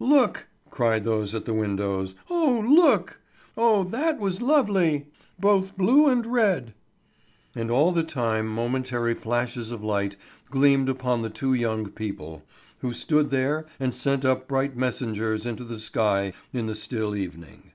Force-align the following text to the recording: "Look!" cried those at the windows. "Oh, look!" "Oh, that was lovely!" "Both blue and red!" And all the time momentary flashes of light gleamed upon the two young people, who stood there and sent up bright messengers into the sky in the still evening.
"Look!" 0.00 0.48
cried 0.70 1.04
those 1.04 1.34
at 1.34 1.46
the 1.46 1.54
windows. 1.54 2.14
"Oh, 2.28 2.62
look!" 2.68 3.20
"Oh, 3.56 3.84
that 3.84 4.18
was 4.18 4.42
lovely!" 4.42 5.06
"Both 5.40 5.78
blue 5.78 6.08
and 6.08 6.26
red!" 6.26 6.74
And 7.54 7.70
all 7.70 7.92
the 7.92 8.02
time 8.02 8.48
momentary 8.48 9.14
flashes 9.14 9.72
of 9.72 9.82
light 9.82 10.14
gleamed 10.50 10.90
upon 10.90 11.22
the 11.22 11.30
two 11.30 11.54
young 11.54 11.88
people, 11.90 12.42
who 12.80 12.92
stood 12.92 13.30
there 13.30 13.64
and 13.80 13.94
sent 13.94 14.26
up 14.26 14.46
bright 14.46 14.76
messengers 14.76 15.46
into 15.46 15.64
the 15.64 15.78
sky 15.78 16.34
in 16.52 16.66
the 16.66 16.74
still 16.74 17.16
evening. 17.16 17.72